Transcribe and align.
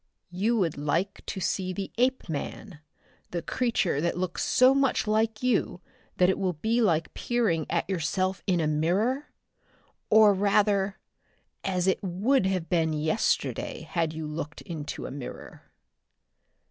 "You 0.31 0.57
would 0.57 0.79
like 0.79 1.23
to 1.27 1.39
see 1.39 1.73
the 1.73 1.91
Apeman? 1.99 2.79
the 3.29 3.43
creature 3.43 4.01
that 4.01 4.17
looks 4.17 4.43
so 4.43 4.73
much 4.73 5.05
like 5.05 5.43
you 5.43 5.79
that 6.17 6.27
it 6.27 6.39
will 6.39 6.53
be 6.53 6.81
like 6.81 7.13
peering 7.13 7.67
at 7.69 7.87
yourself 7.87 8.41
in 8.47 8.57
the 8.57 8.65
mirror? 8.65 9.29
Or, 10.09 10.33
rather, 10.33 10.97
as 11.63 11.85
it 11.85 12.01
would 12.03 12.47
have 12.47 12.67
been 12.67 12.93
yesterday 12.93 13.81
had 13.81 14.11
you 14.11 14.25
looked 14.25 14.61
into 14.61 15.05
a 15.05 15.11
mirror?" 15.11 15.71